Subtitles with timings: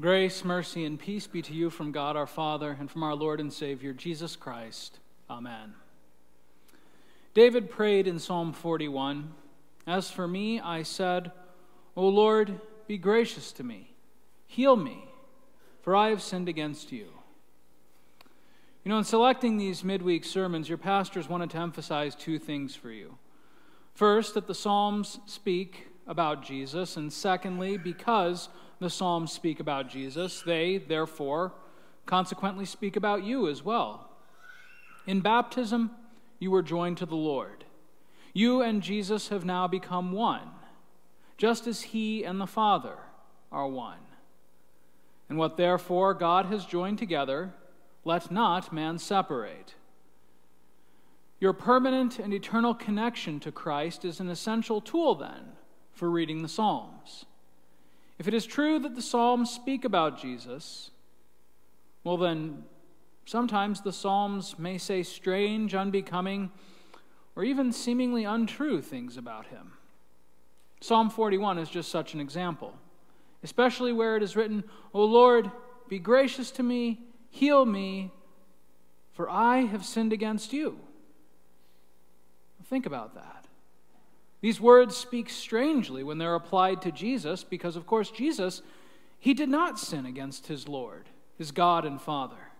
[0.00, 3.38] Grace, mercy, and peace be to you from God our Father and from our Lord
[3.38, 4.98] and Savior, Jesus Christ.
[5.30, 5.74] Amen.
[7.32, 9.32] David prayed in Psalm 41
[9.86, 11.30] As for me, I said,
[11.94, 13.94] O Lord, be gracious to me,
[14.48, 15.04] heal me,
[15.80, 17.06] for I have sinned against you.
[18.82, 22.90] You know, in selecting these midweek sermons, your pastors wanted to emphasize two things for
[22.90, 23.16] you.
[23.94, 28.48] First, that the Psalms speak about Jesus, and secondly, because
[28.80, 31.52] the Psalms speak about Jesus, they, therefore,
[32.06, 34.10] consequently speak about you as well.
[35.06, 35.90] In baptism,
[36.38, 37.64] you were joined to the Lord.
[38.32, 40.50] You and Jesus have now become one,
[41.36, 42.96] just as He and the Father
[43.52, 43.98] are one.
[45.28, 47.54] And what therefore God has joined together,
[48.04, 49.74] let not man separate.
[51.40, 55.52] Your permanent and eternal connection to Christ is an essential tool, then,
[55.92, 57.24] for reading the Psalms.
[58.18, 60.90] If it is true that the Psalms speak about Jesus,
[62.04, 62.64] well, then
[63.24, 66.50] sometimes the Psalms may say strange, unbecoming,
[67.34, 69.72] or even seemingly untrue things about him.
[70.80, 72.74] Psalm 41 is just such an example,
[73.42, 75.50] especially where it is written, O Lord,
[75.88, 78.12] be gracious to me, heal me,
[79.12, 80.78] for I have sinned against you.
[82.64, 83.43] Think about that.
[84.44, 88.60] These words speak strangely when they're applied to Jesus because, of course, Jesus,
[89.18, 92.50] he did not sin against his Lord, his God and Father.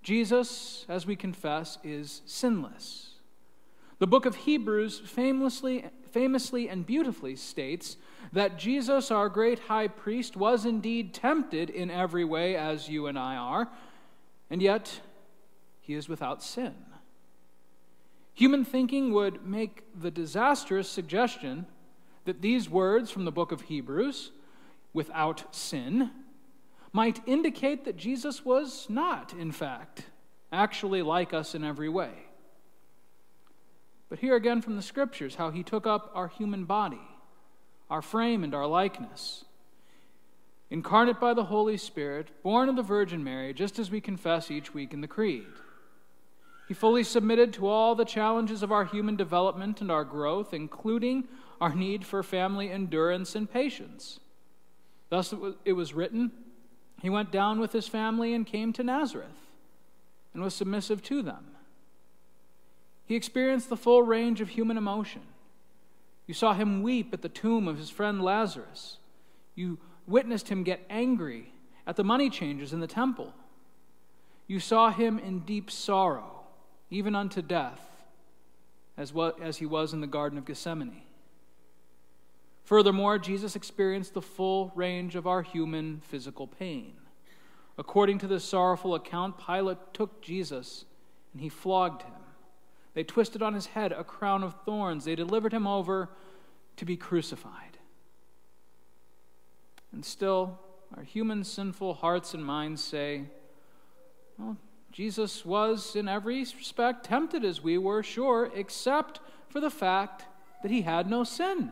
[0.00, 3.14] Jesus, as we confess, is sinless.
[3.98, 7.96] The book of Hebrews famously, famously and beautifully states
[8.32, 13.18] that Jesus, our great high priest, was indeed tempted in every way as you and
[13.18, 13.68] I are,
[14.50, 15.00] and yet
[15.80, 16.76] he is without sin.
[18.38, 21.66] Human thinking would make the disastrous suggestion
[22.24, 24.30] that these words from the book of Hebrews,
[24.92, 26.12] without sin,
[26.92, 30.04] might indicate that Jesus was not, in fact,
[30.52, 32.12] actually like us in every way.
[34.08, 37.08] But here again from the scriptures, how he took up our human body,
[37.90, 39.46] our frame, and our likeness.
[40.70, 44.72] Incarnate by the Holy Spirit, born of the Virgin Mary, just as we confess each
[44.72, 45.48] week in the Creed.
[46.68, 51.24] He fully submitted to all the challenges of our human development and our growth, including
[51.62, 54.20] our need for family endurance and patience.
[55.08, 55.32] Thus
[55.64, 56.30] it was written
[57.00, 59.46] He went down with his family and came to Nazareth
[60.34, 61.46] and was submissive to them.
[63.06, 65.22] He experienced the full range of human emotion.
[66.26, 68.98] You saw him weep at the tomb of his friend Lazarus.
[69.54, 71.54] You witnessed him get angry
[71.86, 73.32] at the money changers in the temple.
[74.46, 76.37] You saw him in deep sorrow
[76.90, 77.80] even unto death,
[78.96, 81.02] as, what, as he was in the Garden of Gethsemane.
[82.64, 86.94] Furthermore, Jesus experienced the full range of our human physical pain.
[87.78, 90.84] According to this sorrowful account, Pilate took Jesus
[91.32, 92.12] and he flogged him.
[92.94, 95.04] They twisted on his head a crown of thorns.
[95.04, 96.10] They delivered him over
[96.76, 97.78] to be crucified.
[99.92, 100.58] And still,
[100.96, 103.24] our human sinful hearts and minds say,
[104.36, 104.56] well,
[104.98, 110.24] Jesus was, in every respect, tempted as we were, sure, except for the fact
[110.60, 111.70] that he had no sin.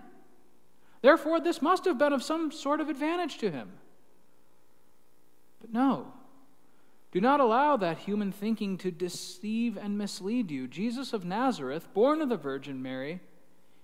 [1.02, 3.72] Therefore, this must have been of some sort of advantage to him.
[5.60, 6.12] But no,
[7.10, 10.68] do not allow that human thinking to deceive and mislead you.
[10.68, 13.18] Jesus of Nazareth, born of the Virgin Mary,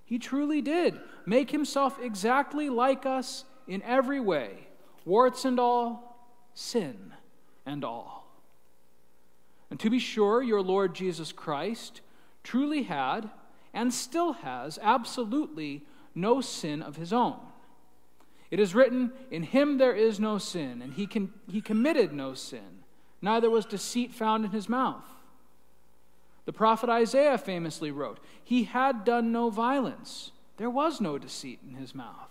[0.05, 4.69] he truly did make himself exactly like us in every way,
[5.05, 7.13] warts and all, sin
[7.67, 8.22] and all.
[9.73, 12.03] And to be sure, your Lord Jesus Christ
[12.45, 13.31] truly had
[13.73, 15.83] and still has absolutely
[16.15, 17.39] no sin of his own.
[18.51, 22.35] It is written, In him there is no sin, and he, can, he committed no
[22.35, 22.85] sin,
[23.23, 25.09] neither was deceit found in his mouth.
[26.45, 31.77] The prophet Isaiah famously wrote, He had done no violence, there was no deceit in
[31.77, 32.29] his mouth.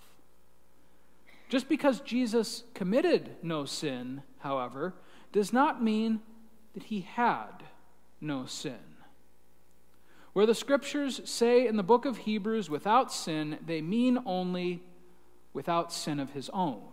[1.50, 4.94] Just because Jesus committed no sin, however,
[5.32, 6.22] does not mean
[6.74, 7.64] that he had
[8.20, 8.80] no sin.
[10.34, 14.82] Where the scriptures say in the book of Hebrews, without sin, they mean only
[15.54, 16.84] without sin of his own.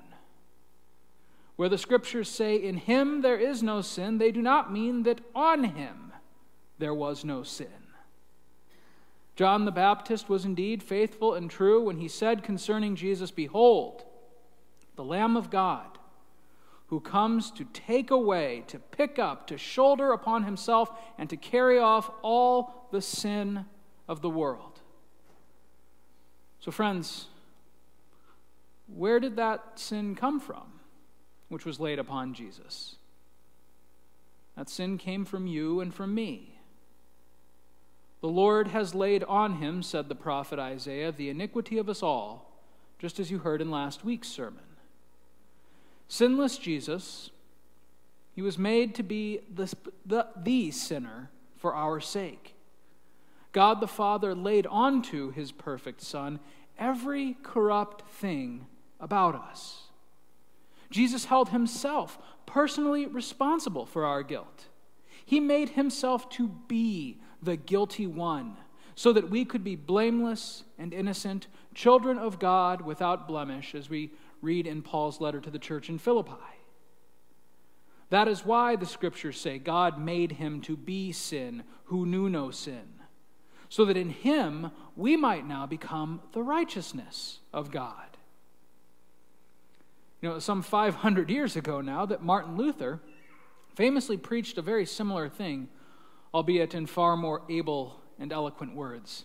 [1.56, 5.20] Where the scriptures say, in him there is no sin, they do not mean that
[5.34, 6.12] on him
[6.78, 7.66] there was no sin.
[9.36, 14.04] John the Baptist was indeed faithful and true when he said concerning Jesus, Behold,
[14.96, 15.97] the Lamb of God
[16.88, 21.78] who comes to take away, to pick up, to shoulder upon himself, and to carry
[21.78, 23.64] off all the sin
[24.08, 24.80] of the world.
[26.60, 27.26] So, friends,
[28.86, 30.78] where did that sin come from?
[31.48, 32.96] which was laid upon Jesus.
[34.56, 36.60] That sin came from you and from me.
[38.20, 42.60] The Lord has laid on him, said the prophet Isaiah, the iniquity of us all,
[42.98, 44.64] just as you heard in last week's sermon.
[46.08, 47.30] Sinless Jesus,
[48.34, 49.72] he was made to be the,
[50.06, 52.54] the, the sinner for our sake.
[53.52, 56.40] God the Father laid onto his perfect Son
[56.78, 58.66] every corrupt thing
[59.00, 59.84] about us.
[60.90, 64.66] Jesus held himself personally responsible for our guilt.
[65.24, 68.56] He made himself to be the guilty one
[68.94, 74.10] so that we could be blameless and innocent, children of God without blemish, as we
[74.40, 76.32] read in Paul's letter to the church in Philippi.
[78.10, 82.50] That is why the scriptures say God made him to be sin who knew no
[82.50, 83.00] sin,
[83.68, 88.16] so that in him we might now become the righteousness of God.
[90.20, 93.00] You know, some 500 years ago now, that Martin Luther
[93.74, 95.68] famously preached a very similar thing,
[96.34, 99.24] albeit in far more able and eloquent words.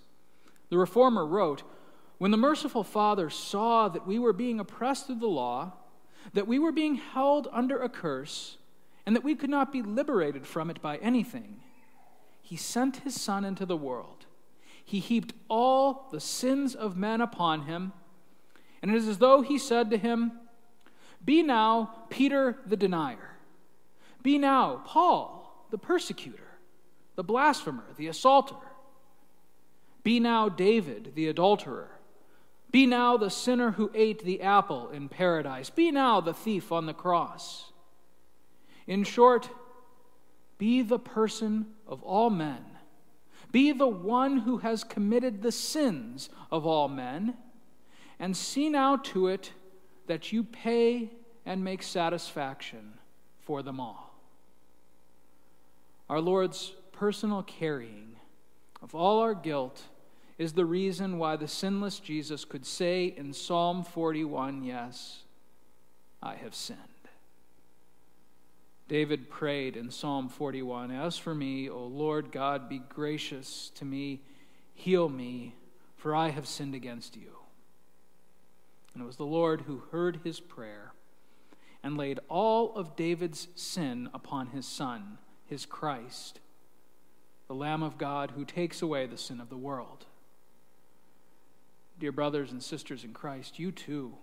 [0.69, 1.63] The Reformer wrote
[2.23, 5.73] When the merciful Father saw that we were being oppressed through the law,
[6.31, 8.55] that we were being held under a curse,
[9.05, 11.59] and that we could not be liberated from it by anything,
[12.41, 14.25] he sent his Son into the world.
[14.85, 17.91] He heaped all the sins of men upon him,
[18.81, 20.31] and it is as though he said to him,
[21.25, 23.35] be now Peter the denier.
[24.21, 26.57] Be now Paul the persecutor,
[27.17, 28.55] the blasphemer, the assaulter.
[30.03, 31.89] Be now David the adulterer.
[32.73, 35.69] Be now the sinner who ate the apple in paradise.
[35.69, 37.71] Be now the thief on the cross.
[38.87, 39.47] In short,
[40.57, 42.65] be the person of all men.
[43.51, 47.37] Be the one who has committed the sins of all men.
[48.19, 49.51] And see now to it
[50.07, 51.11] that you pay
[51.45, 52.95] and make satisfaction
[53.39, 54.15] for them all.
[56.09, 58.15] Our Lord's personal carrying
[58.81, 59.83] of all our guilt
[60.43, 65.23] is the reason why the sinless Jesus could say in Psalm 41, Yes,
[66.21, 66.79] I have sinned.
[68.89, 74.19] David prayed in Psalm 41 As for me, O Lord God, be gracious to me,
[74.75, 75.55] heal me,
[75.95, 77.37] for I have sinned against you.
[78.93, 80.91] And it was the Lord who heard his prayer
[81.81, 86.41] and laid all of David's sin upon his Son, his Christ,
[87.47, 90.05] the Lamb of God who takes away the sin of the world.
[91.99, 94.13] Dear brothers and sisters in Christ, you too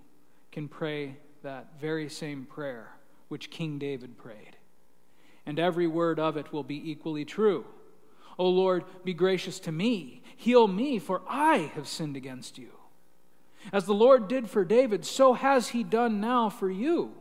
[0.53, 2.93] can pray that very same prayer
[3.29, 4.57] which King David prayed.
[5.47, 7.65] And every word of it will be equally true.
[8.39, 12.71] O Lord, be gracious to me, heal me, for I have sinned against you.
[13.73, 17.13] As the Lord did for David, so has he done now for you.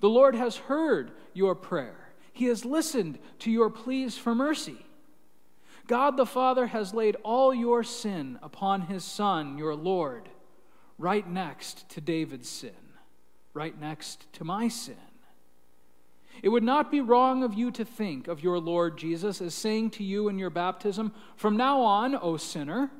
[0.00, 4.84] The Lord has heard your prayer, He has listened to your pleas for mercy.
[5.86, 10.28] God the Father has laid all your sin upon His Son, your Lord,
[10.98, 12.70] right next to David's sin,
[13.52, 14.96] right next to my sin.
[16.42, 19.90] It would not be wrong of you to think of your Lord Jesus as saying
[19.90, 22.90] to you in your baptism, From now on, O sinner,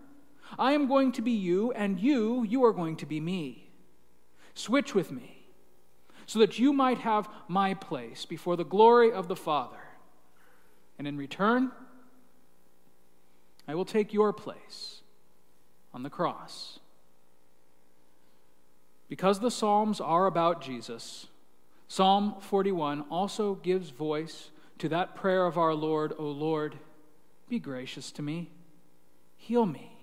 [0.59, 3.71] I am going to be you, and you, you are going to be me.
[4.55, 5.49] Switch with me,
[6.27, 9.77] so that you might have my place before the glory of the Father.
[10.97, 11.73] And in return,
[13.67, 15.03] I will take your place
[15.93, 16.81] on the cross.
[19.09, 21.29] Because the Psalms are about Jesus,
[21.89, 26.79] Psalm 41 also gives voice to that prayer of our Lord, O Lord,
[27.49, 28.51] be gracious to me,
[29.37, 29.95] heal me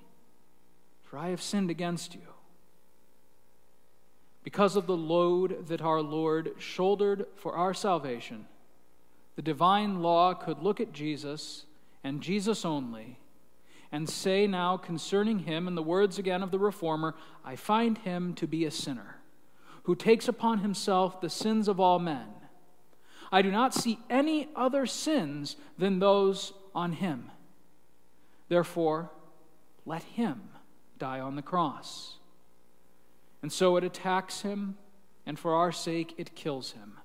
[1.11, 2.21] for I have sinned against you.
[4.45, 8.45] Because of the load that our Lord shouldered for our salvation,
[9.35, 11.65] the divine law could look at Jesus
[12.01, 13.19] and Jesus only
[13.91, 18.33] and say now concerning him, in the words again of the Reformer, I find him
[18.35, 19.17] to be a sinner
[19.83, 22.27] who takes upon himself the sins of all men.
[23.31, 27.31] I do not see any other sins than those on him.
[28.47, 29.11] Therefore,
[29.85, 30.41] let him
[30.99, 32.17] die on the cross.
[33.41, 34.77] And so it attacks him,
[35.25, 37.00] and for our sake it kills him.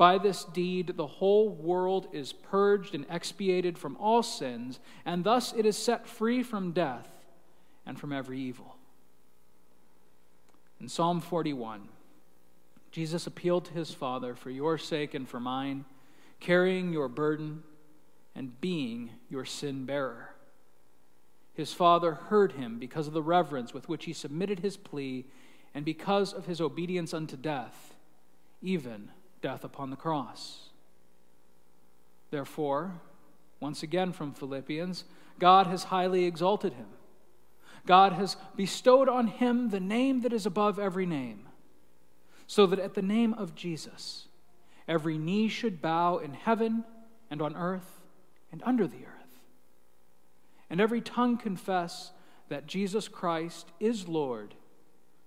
[0.00, 5.52] By this deed, the whole world is purged and expiated from all sins, and thus
[5.52, 7.06] it is set free from death
[7.84, 8.76] and from every evil.
[10.80, 11.86] In Psalm 41,
[12.90, 15.84] Jesus appealed to his Father for your sake and for mine,
[16.40, 17.62] carrying your burden
[18.34, 20.34] and being your sin bearer.
[21.52, 25.26] His father heard him because of the reverence with which he submitted his plea
[25.74, 27.96] and because of his obedience unto death,
[28.62, 30.68] even death upon the cross.
[32.30, 33.00] Therefore,
[33.58, 35.04] once again from Philippians,
[35.38, 36.86] God has highly exalted him.
[37.86, 41.48] God has bestowed on him the name that is above every name,
[42.46, 44.28] so that at the name of Jesus,
[44.86, 46.84] every knee should bow in heaven
[47.30, 48.00] and on earth
[48.52, 49.40] and under the earth,
[50.68, 52.12] and every tongue confess
[52.48, 54.54] that Jesus Christ is Lord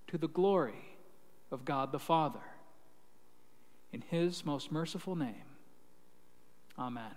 [0.08, 0.98] to the glory
[1.51, 2.39] of God the Father.
[3.94, 5.46] In his most merciful name,
[6.78, 7.16] amen.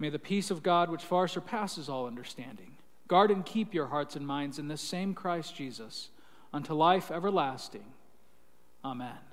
[0.00, 4.16] May the peace of God, which far surpasses all understanding, guard and keep your hearts
[4.16, 6.08] and minds in this same Christ Jesus
[6.52, 7.84] unto life everlasting.
[8.84, 9.29] Amen.